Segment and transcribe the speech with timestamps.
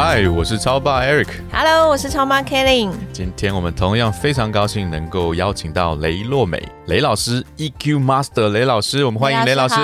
[0.00, 1.26] 嗨，我是超爸 Eric。
[1.50, 2.88] Hello，我是超妈 Kelly。
[3.12, 9.74] 今天我们同样非常高兴能够邀请到雷洛美雷老师 EQ Master 雷老师，我们欢迎雷老师。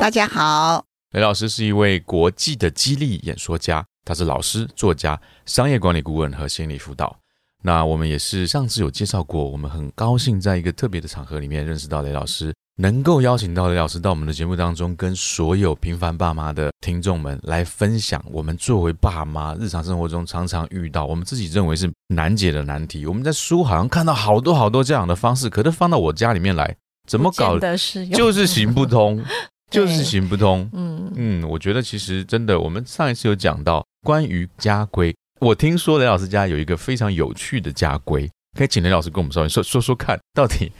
[0.00, 7.16] 大家好，雷老师是一位国际的激励演说家，他是老师、作家、商业管理顾问和心理辅导。
[7.62, 12.52] 那我们也是上次有介绍过，我们很高兴在一个特别的场合里面认识到雷老师。
[12.76, 23.04] 能够邀请到雷老师到我们的节目当中，跟所有平凡爸妈的听众们来分享我们作为爸妈日常生活中常常遇到我们自己认为是难解的难题。
[23.04, 26.74] 我们在书好像看到好多好多这样的方式，可是放到我家里面来，
[27.06, 27.58] 怎么搞
[28.14, 29.22] 就是行不通，
[29.70, 30.68] 就是行不通。
[30.72, 40.72] 嗯嗯，我觉得其实真的，我们上一次有讲到关于家规，我听说雷老师家有一个非常有趣的家规，可以请雷老师跟我们稍微说说说看，到底。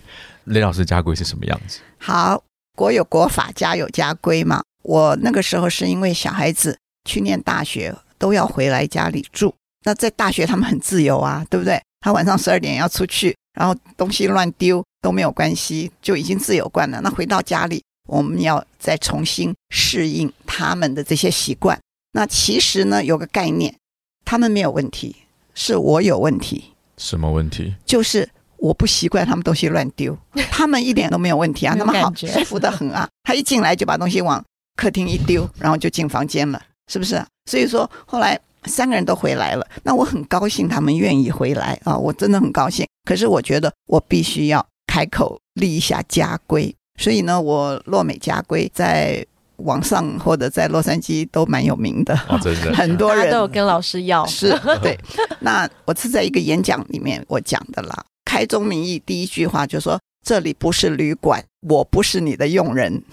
[0.44, 1.80] 雷老师家规是什么样子？
[1.98, 2.42] 好，
[2.74, 4.62] 国有国法，家有家规嘛。
[4.82, 9.54] 我那个时候是因为小孩子去念大学都要回来家里住，
[9.84, 11.80] 那在大学他们很自由啊，对不对？
[12.00, 17.00] 他晚上十二点要出去，然后东西乱丢都没有关系，就已经自由惯了。
[17.02, 21.78] 那回到家里，我们要再重新适应他们的这些习惯。
[22.12, 23.76] 那其实呢，有个概念，
[24.24, 25.16] 他们没有问题，
[25.54, 26.72] 是我有问题。
[27.00, 27.74] 什么问题？
[27.84, 28.28] 就是。
[28.62, 30.14] 我不习惯他们东西乱丢，
[30.52, 33.08] 他们一点都没有问题啊，他们好舒服的很啊。
[33.22, 34.44] 他一进来就把东西往
[34.76, 36.60] 客厅一丢，然后就进房间了，
[36.92, 37.24] 是不是？
[37.50, 42.86] 所以说后来三个人都回来了，那我很高兴他们愿意回来啊，我真的很高兴。
[43.06, 49.24] 可是我觉得我必须要开口立一下家规，所以呢，我落美家规在
[49.64, 54.50] 网上或者在洛杉矶都蛮有名的，真的 很多人都有跟老师要，是
[54.82, 54.98] 对。
[55.40, 58.04] 那我是在一个演讲里面我讲的啦。
[58.24, 63.02] 开宗明义，第一句话就说：“这里不是旅馆，我不是你的佣人。”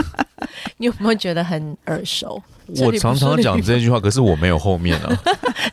[0.78, 2.42] 你有没有觉得很耳熟？
[2.78, 5.22] 我常常讲这句话，可是我没有后面啊。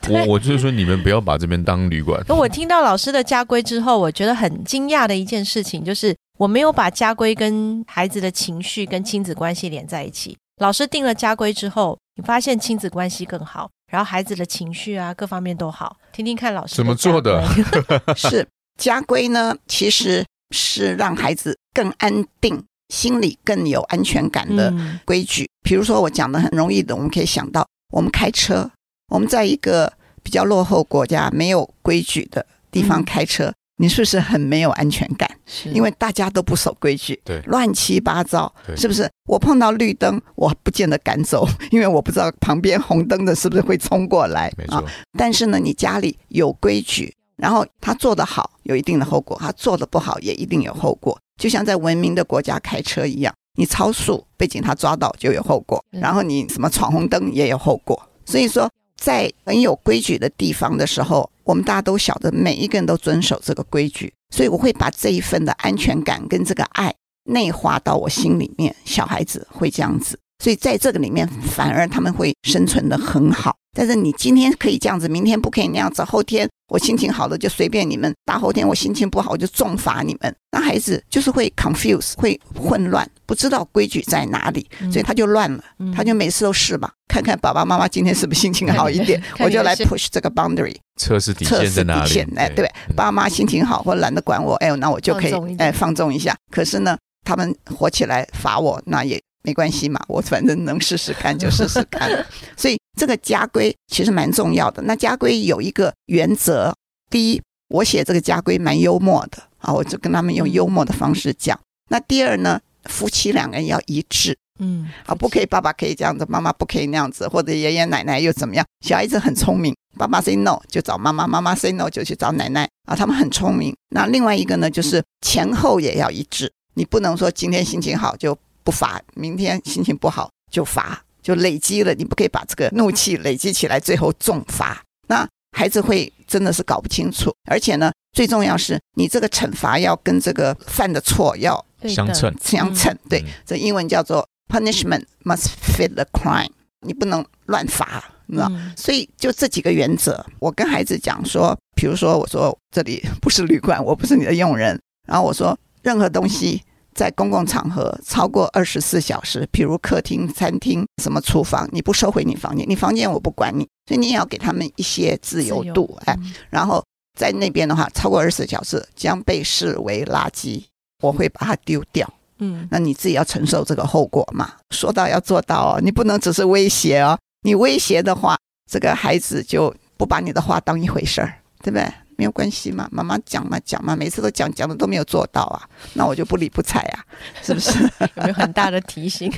[0.09, 2.22] 我我就是说，你们不要把这边当旅馆。
[2.28, 10.38] 我听到老师的家规之后，我觉得很惊讶的一件事情，就是我没有把家规跟孩子的情绪跟亲子关系连在一起。
[10.62, 13.70] 老师定了家规之后，你发现亲子关系更好。
[13.92, 15.97] 然后孩子的情绪啊，各方面都好。
[16.12, 17.42] 听听看老师怎么做的？
[18.16, 18.46] 是
[18.78, 19.56] 家规呢？
[19.68, 24.74] 其实是让孩子更安定，心里更有安全感的
[25.06, 25.50] 规矩。
[25.64, 28.70] 比如说我讲的很容易的，我们可以想到，我们开车，
[29.08, 33.53] 我们在一个比较落后国家、没有规矩的地方开车。
[33.78, 35.30] 你是不是很没有安全感？
[35.46, 39.10] 是，因为大家都不守规矩，对，乱七八糟，是不是？
[39.26, 44.52] 我碰到绿灯，我不见得敢走， 因为我不知道旁边红灯的是不是会冲过来。
[44.58, 44.84] 没错。
[45.18, 51.18] 但是呢，你家里有规矩，然后他做得好，有一定的后果；他做得不好，也一定有后果。
[51.38, 58.02] 就像在文明的国家开车一样，你超速被警察抓到就有后果，然后你什么闯红灯也有后果。
[58.26, 58.70] 所以说。
[59.00, 66.94] 在很有规矩的地方的时候，我们大家都晓得，每一个人都遵守这个规矩，所以我会把这一份的安全感跟这个爱
[67.24, 68.75] 内化到我心里面。
[68.84, 73.56] 小孩子会这样子，所以在这个里面，反而他们会生存的很好。
[73.75, 80.36] 但是你今天可以这样子，明天不可以那样子，后天我心情好了就随便你们，大后天我心情不好我就重罚你们。
[80.52, 85.64] 那孩子就是会 confuse，会混乱，不知道规矩在哪里，所以他就乱了，
[85.96, 92.20] 他就每次都试吧，看看爸爸妈妈今天是不是心情好一点， 我就来 push 这个 boundary，测试底线在哪里？
[92.36, 96.36] 哎，对，爸妈心情好或懒得管我，哎，那我就可以哎放纵一下。
[96.52, 99.22] 可是呢，他们火起来罚我，那也。
[99.44, 102.09] 没关系嘛，我反正能试试看就试试看。
[102.58, 104.81] 所以这个家规其实蛮重要的。
[104.84, 106.74] 那家规有一个原则：
[107.09, 111.58] 第一，我写这个家规蛮幽默的啊，我就跟他们用幽默的方式讲。
[111.90, 118.66] 那第二呢，夫妻两个人要一致，嗯，啊，不可以爸爸可以这样子，妈妈不可以那样子，或者爷爷奶奶又怎么样？
[118.85, 123.73] 小孩子很聪明，爸爸 say no 就找妈妈，妈妈 say no 就去找奶奶啊，他们很聪明。
[123.91, 128.38] 那另外一个呢，就是前后也要一致，你不能说今天心情好就。
[128.67, 131.93] 不罚，明天心情不好就罚，就累积了。
[131.93, 134.84] 你不可以把这个怒气累积起来，最后重罚。
[135.08, 135.25] 那
[135.58, 137.34] 孩子会真的是搞不清楚。
[137.49, 142.93] 而且呢，最重要是你这个惩罚要跟这个犯的错要相称，相称。
[143.08, 146.49] 对，这英文叫做 punishment must fit the crime。
[146.81, 154.78] 你不能乱罚，那所以就这几个原则，我跟孩子讲说，比如说我说这里不是旅馆，我不是你的佣人，
[155.08, 156.61] 然后我说任何东西
[156.97, 166.17] 在公共场合超过二十四小时，比如客厅、餐厅、什么厨房，你不收回你房间，你房间我不管你，所以你也要给他们一些自由度，哎，
[166.49, 166.84] 然后
[167.16, 170.64] 在那边的话，超过二十四小时将被视为垃圾，
[171.03, 172.11] 我会把它丢掉。
[172.40, 174.53] 嗯，那你自己要承受这个后果嘛？
[174.72, 177.16] 说到要做到哦，你不能只是威胁哦。
[177.44, 178.35] 你威胁的话，
[178.67, 181.88] 这个孩子就不把你的话当一回事儿，对不对？
[182.17, 187.05] 没有关系嘛，妈妈讲嘛讲嘛，每次都讲讲的都没有做到啊，那我就不理不睬啊，
[187.41, 187.79] 是不是？
[188.16, 189.31] 有没有很大的提醒？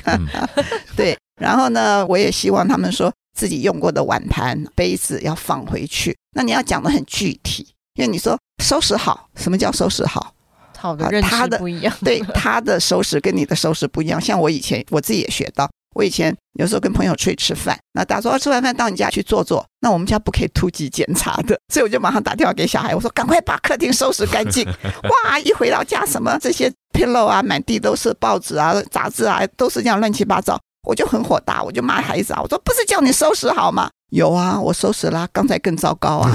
[0.96, 6.16] 对，然后呢，我也希望他们说自己用过的碗盘、杯子要放回去。
[6.34, 10.34] 那你要讲的很具体，因为你说收拾好，什么叫收拾好？
[10.78, 14.18] 好的认识不一样，对他的收拾跟你的收拾不一样。
[14.18, 24.64] 像我以前我自己也学到，我以前有时候跟朋友出去吃饭，那大家说吃完饭到你家去坐坐，那我们家不可以突击检查的， 所以我就马上打电话给小孩，我说赶快把客厅收拾干净。
[25.26, 33.90] 哇，一回到家，什么这些 pillow 啊，满地都是报纸啊、杂志啊，都是这样乱七八糟，我就很火大，我就骂孩子啊，我说不是叫你收拾好吗？
[34.10, 36.32] 有啊，我收拾啦，刚才更糟糕啊，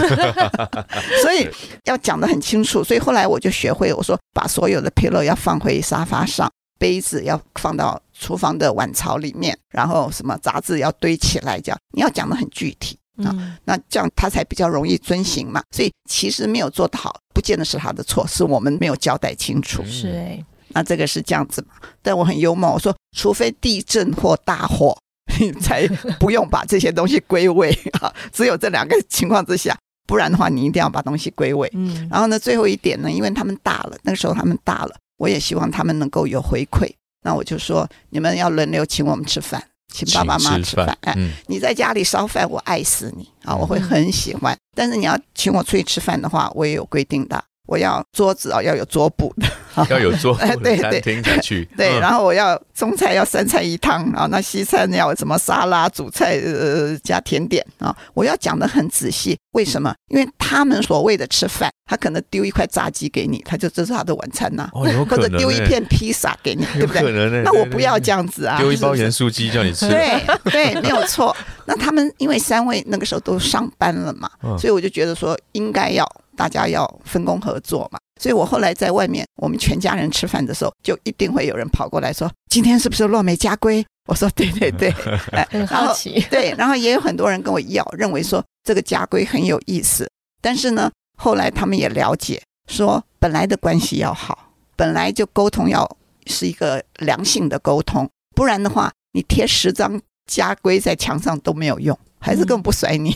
[1.22, 1.50] 所以
[1.84, 2.81] 要讲得很清楚。
[2.81, 13.36] 所以后来我就学会，我说把所有的 pillow 要放回沙发上，杯子要放到厨房的碗槽里面，然后什么杂志要堆起来，这样你要讲的很具体啊，
[13.66, 15.62] 那这样他才比较容易遵行嘛。
[15.72, 19.83] 所以其实没有做得好，不见得是他的错，是我们没有交代清楚。
[19.86, 21.75] 是哎，那这个是这样子嘛？
[22.01, 24.98] 但我很幽默，我说除非地震或大火。
[25.39, 25.86] 你才
[26.19, 27.69] 不用把这些东西归位
[28.00, 28.13] 啊！
[28.31, 29.75] 只有这两个情况之下，
[30.07, 31.69] 不然的话，你一定要把东西归位。
[31.74, 36.89] 嗯，然后呢，最后一点呢，因为他们大了，那个时候他们大了，我也希望他们能够有回馈。
[37.21, 40.97] 那我就说，你们要轮流请我们吃饭，请爸爸妈妈吃饭。
[41.01, 41.15] 哎，
[41.47, 43.56] 你在家里烧饭，我爱死你啊！
[43.56, 44.56] 我会很喜欢。
[44.75, 47.44] 但是你要请我出去吃饭的话，我也有规定的。
[47.65, 49.47] 我要桌子啊，要有桌布的，
[49.89, 51.67] 要有桌布的 餐厅才去。
[51.75, 59.38] 对，然后我要中菜要三菜一汤啊，那西餐要什么沙拉、主菜呃加甜点啊，我要讲的很仔细。
[59.51, 59.94] 为什么？
[60.09, 64.69] 因为他们所谓的吃饭，他可能丢一块炸鸡给你，他就这是他的晚餐呐。
[64.73, 64.85] 或
[65.17, 67.41] 者丢一片披萨给你，对不对？
[67.41, 68.57] 那我不要这样子啊。
[68.57, 69.88] 丢一包盐酥鸡叫你吃。
[69.88, 70.21] 对
[70.51, 71.35] 对，没有错。
[71.65, 74.29] 那他们因为三位那个时候都上班了嘛，
[74.59, 76.06] 所以我就觉得说应该要。
[76.36, 84.92] 大家要分工合作嘛，所以我后来在外面，我们全家人吃饭的时候，就一定会有人跑过来说：“今天是不是落梅家规？”我说：“对对对。
[85.50, 86.20] ”很好奇。
[86.30, 90.10] 对，然后也有很多人跟我要，认为说这个家规很有意思。
[90.42, 95.90] 但是呢，后来他们也了解，说本来的关系要好，本来就沟通要
[96.28, 100.00] 是一个良性的沟通，不然的话，你贴十张
[100.32, 101.98] 家规在墙上都没有用。
[102.25, 103.16] 孩子根本不甩你，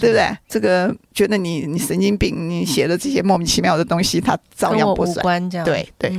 [0.00, 0.36] 对不对？
[0.46, 5.22] 这个觉得你你神经病，你写的这些莫名其妙的东西，他照样不甩。
[5.64, 6.12] 对对。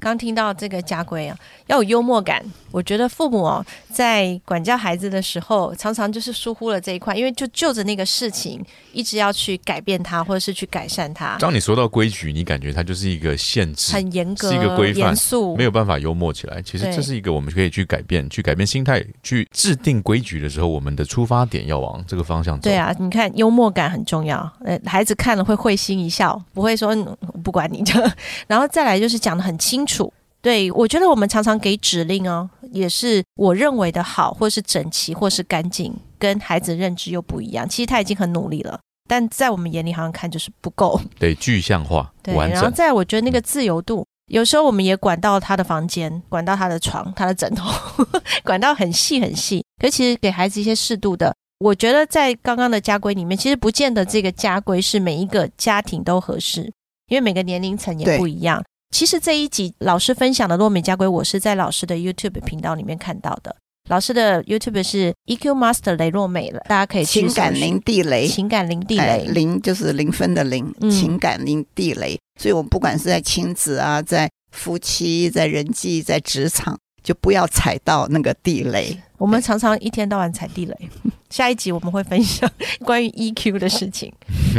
[0.00, 1.36] 刚听到这个家规啊，
[1.66, 2.44] 要有幽默感。
[2.70, 8.62] 我觉得父母哦，在管教孩子的时候，常常就是疏忽了这一块，因为就就着那个事情，
[8.92, 11.38] 一直要去改变它，或者是去改善它。
[11.38, 15.14] 当你说到规矩，你感觉它就是一个限制，很严格，是一个规范，
[15.56, 16.60] 没有办法幽默起来。
[16.60, 22.64] 其实这是一个我们可以去改变、去改变心态、去制定规矩的时候，我们的出发点要往这个方向走。
[22.64, 26.94] 对啊，你看幽默感很重要，呃，孩子看了会会心一笑，不会说
[27.42, 27.82] 不管你。
[28.46, 30.12] 然后再来就是讲的很清楚。
[30.40, 37.68] 对，我觉得我们常常给指令哦，也是我认为的好，或是整齐，或是干净，跟孩子认知又不一样。
[37.68, 38.78] 其实他已经很努力了，
[39.08, 40.98] 但在我们眼里好像看就是不够。
[41.18, 42.32] 对，具象化，对。
[42.36, 47.68] 然后在，我觉得那个自由度，有时候我们也管到他的房间，管到他的床、他的枕头，
[48.44, 49.64] 管到很细很细。
[49.82, 56.72] 可其实给孩子一些适度的，我觉得在刚刚的家规里面，其实不见得这个家规是每一个家庭都合适，
[57.08, 58.62] 因为每个年龄层也不一样。
[58.90, 63.54] 其实这一集老师分享的洛美家规，我是在老师的 YouTube 频道里面看到的。
[63.88, 72.18] 老师的 YouTube 是 EQ Master 雷洛美了，大家可以情感零地雷，情感零地雷，零就是零分的零，情感零地雷。
[72.40, 76.78] 所以，我们不管是在亲子啊，在夫妻，在人际，在职场。
[77.00, 78.94] 就不要踩到那个地雷。
[79.16, 80.90] 我们常常一天到晚踩地雷。
[81.30, 82.50] 下一集我们会分享
[82.84, 84.12] 关于 EQ 的事情。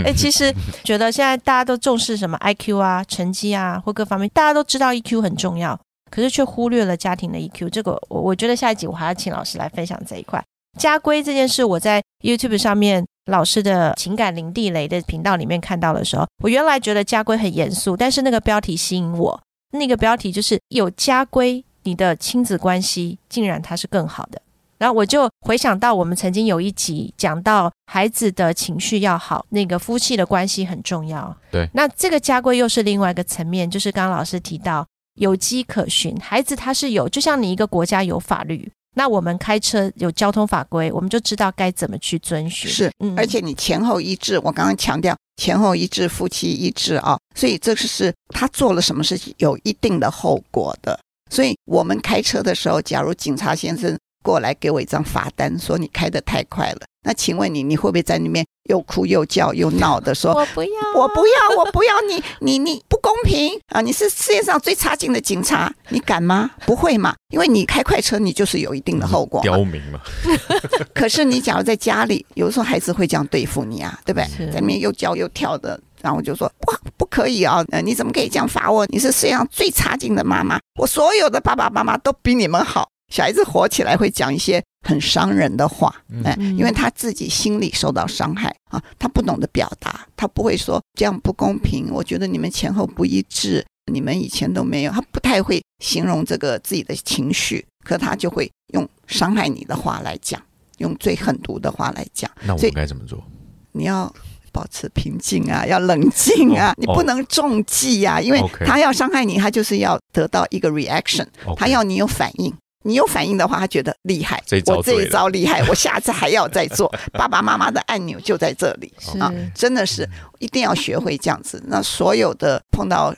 [0.05, 5.79] 哎，其实觉得现在大家都重视什么 IQ 啊、成绩啊或各方面，大家都知道 EQ 很重要，
[6.11, 7.69] 可是却忽略了家庭的 EQ。
[7.69, 10.43] 这个我我觉得下一集我还要请老师来分享这一块
[10.77, 11.63] 家规这件事。
[11.63, 19.41] 我在 YouTube 上面老师的情感零地雷的频道里面看到的时候，我原来觉得家规很严肃，但是那个标题吸引我。
[19.71, 21.63] 那个标题就是有家规。
[21.83, 24.39] 你的亲子关系竟然它是更好的，
[24.79, 31.35] 然后我就回想到我们曾经有一集讲到孩子的情绪要好，那个夫妻的关系很重要。
[31.51, 38.71] 对，那这个家规又是另外一个层面，就是刚刚老师提到有迹可循，孩子他是有，就像你一个国家有法律。
[38.95, 42.71] 那我们开车有交通法规，我们就知道该怎么去遵循。
[42.71, 50.97] 是，而且你前后一致，我刚刚强调前后一致，夫妻一致啊，所以这是他做了什么事情有一定的后果的。
[51.29, 53.97] 所以我们开车的时候，假如警察先生。
[54.23, 56.79] 过来给我一张罚单，说你开的太快了。
[57.03, 60.33] 那请问你，你会不会在里面又哭又叫又闹的说？
[60.35, 63.79] 我不要，我不要，我不要你，你你不公平啊！
[63.79, 66.51] 你是世界上最差劲的警察，你敢吗？
[66.65, 69.41] 不会嘛，因为你开快车，你就是有一定的后果。
[69.41, 70.01] 刁民嘛。
[70.93, 74.51] 可是你假如在家里，有时候孩子会这样对付你啊，对不对？
[74.51, 77.63] 在里面又叫又跳的，然后我就说哇，不可以啊！
[77.71, 78.85] 呃，你怎么可以这样罚我？
[78.87, 82.89] 你是世界上最差劲的妈妈，我所有的爸爸妈妈都比你们好。
[83.09, 91.89] 小孩子火起来会讲一些很伤人的话，哎，因为他自己心里受到伤害啊，他不懂得表达，他不会说这样不公平。
[91.91, 100.41] 我觉得你们前后不一致，你们以前都没有，他不太会形容这个自己的情绪，可他就会用伤害你的话来讲，
[100.77, 102.29] 用最狠毒的话来讲。
[102.43, 103.23] 那我们该怎么做？
[103.71, 104.11] 你要
[104.51, 111.25] 保持平静啊，要冷静啊，你不能中计呀，因为他要伤害你，他就是要得到一个 reaction，
[111.57, 112.53] 他要你有反应。
[112.83, 114.41] 你有反应的话，他觉得厉害。
[114.67, 116.89] 我这一招厉害，我下次还要再做。
[117.11, 119.33] 爸爸妈妈的按钮就在这里啊！
[119.53, 120.07] 真的是
[120.39, 121.61] 一定要学会这样子。
[121.67, 123.13] 那所有的碰到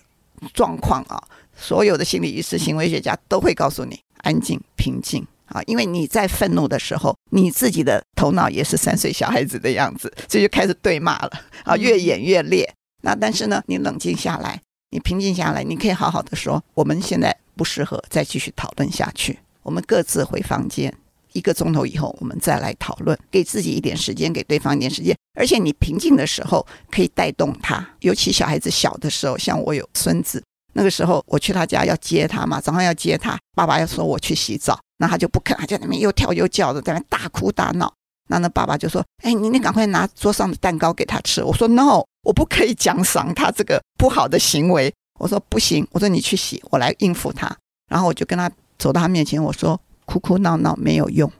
[0.53, 1.21] 状况啊，
[1.55, 5.61] 所有的心理医师、行为学家都会告诉你：安静、平静啊！
[5.67, 11.31] 因为你在愤怒的时候，你自己的头脑也是三岁小孩子的样子，所以就开始对骂了
[11.63, 12.67] 啊，越演越烈。
[13.03, 19.37] 那但是呢，你冷静下来，你平静下来，你可以好好的说：我们现在不适合再继续讨论下去。
[19.63, 20.93] 我们各自回房间，
[21.33, 23.17] 一个钟头以后，我们再来讨论。
[23.29, 25.15] 给自己一点时间，给对方一点时间。
[25.37, 27.87] 而且你平静的时候，可以带动他。
[27.99, 37.93] 尤其小孩子小的时候，像我有孙子， 那个时候我去他家要接他嘛，早上要接他，爸爸要说我去洗澡，那他就不肯，他在那边又跳又叫的，在那大哭大闹。
[38.27, 47.53] 那那爸爸就说：“哎，你你赶快拿桌上的蛋糕给他吃。”我说：“No，我不可以奖赏他这个不好的行为。”我说：“不行，我说你去洗，我来应付他。”
[47.89, 48.49] 然后我就跟他。
[48.81, 51.31] 走到他面前，我说：“哭哭闹闹没有用，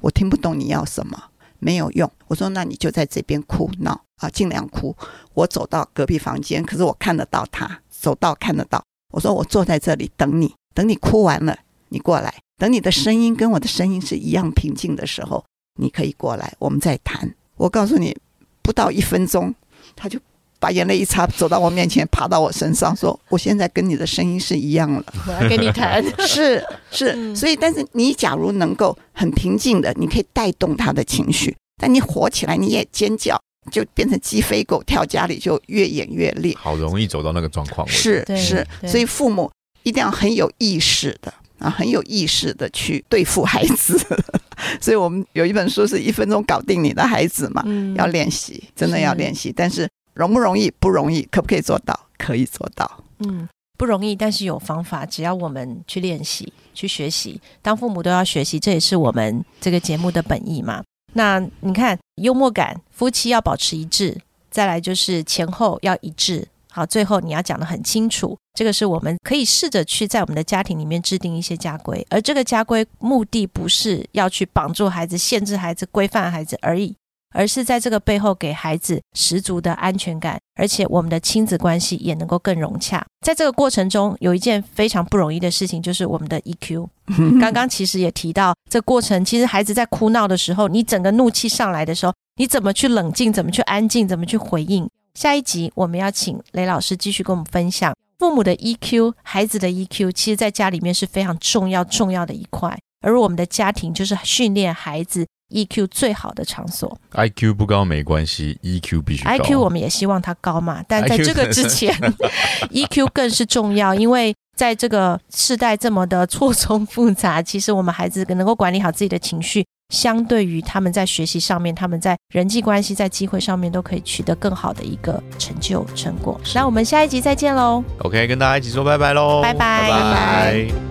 [0.00, 1.24] 我听不懂你要什么，
[1.58, 4.96] 没有用。”我说：“那你就在这边哭闹啊，尽量哭。”
[5.34, 8.82] 我走到隔壁房间，可是我看得到他，走到看得到。
[9.12, 11.54] 我说：“我坐在这里等你，等你哭完了，
[11.90, 12.34] 你过来。
[12.56, 15.44] 等你的声音跟我的声音是一样平静的时候，
[15.78, 18.16] 你可以过来，我们再谈。”我告诉你，
[18.62, 19.54] 不到一分钟，
[19.94, 20.18] 他就。
[20.60, 25.02] 把眼泪一擦，走到我面前，爬到我身上，说：“我现在跟你的声音是一样了。
[25.26, 26.62] ”我要跟你谈， 是
[26.92, 33.40] 是，所以，但是你假如能够很平静的，你可以带动他的情绪，但你火起来，你也尖叫，
[33.72, 36.54] 就变成鸡飞狗跳，家里就越演越烈。
[36.58, 39.50] 好容易走到那个状况，是是，所以父母
[39.82, 43.98] 一定要很有意识的啊，很有意识的去对付孩子。
[44.78, 47.64] 所以我们有一本书是一分钟搞定你的孩子嘛，
[47.96, 49.88] 要练习，真的要练习，但是。
[50.20, 50.70] 容不容易？
[50.70, 51.98] 不容易，可不可以做到？
[52.18, 53.02] 可以做到。
[53.20, 53.48] 嗯，
[53.78, 55.06] 不容易，但是有方法。
[55.06, 60.84] 只要我们去练习、去学习，当父母都要学习，这也是我们这个节目的本意嘛。
[61.14, 66.46] 那你看，幽默感，夫妻要保持一致，再来就是前后要一致。
[66.70, 68.36] 好，最后你要讲的很清楚。
[68.54, 76.94] 这个是我们可以试着去在我们的家庭里面制定一些家规，而这个家规目的不是要去绑住孩子、限制孩子、规范孩子而已。
[77.32, 83.04] 而是在这个背后给孩子十足的安全感，而且我们的亲子关系也能够更融洽。
[83.24, 86.88] 在这个过程中，有一件非常不容易的事情，就是我们的 EQ。
[87.40, 94.88] 刚刚其实也提到，这过程其实孩子在哭闹的时候，你整个怒气上来的时候，你怎么去冷静，怎么去安静，怎么去回应？
[95.14, 105.26] 下一集我们要请雷老师继续跟我们分享父母的 EQ，孩子的 EQ，其实在家里面是非常重要重要的一块，而我们的家庭就是训练孩子。
[105.50, 109.30] EQ 最好的场所，IQ 不高没关系，EQ 必须高。
[109.30, 111.94] IQ 我们也希望它高嘛，但在这个之前，
[112.70, 126.40] EQ 更是重要，因为在这个世代这么的错综复杂，其实我们孩子能够管理好自己的情绪，相对于他们在学习上面，他们在人际关系、在机会上面都可以取得更好的一个成就成果。
[126.54, 127.82] 那我们下一集再见喽。
[128.00, 130.89] OK，跟大家一起说拜拜喽，拜拜拜拜。